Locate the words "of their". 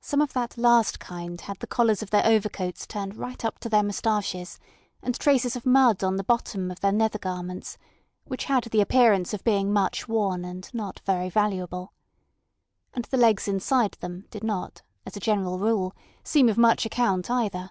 2.02-2.24, 6.70-6.92